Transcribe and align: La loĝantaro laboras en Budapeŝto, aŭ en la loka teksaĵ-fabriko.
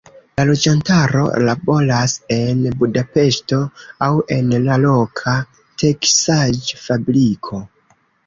La 0.39 0.43
loĝantaro 0.49 1.25
laboras 1.47 2.15
en 2.35 2.63
Budapeŝto, 2.79 3.59
aŭ 4.07 4.09
en 4.37 4.49
la 4.69 4.79
loka 4.87 5.33
teksaĵ-fabriko. 5.83 7.61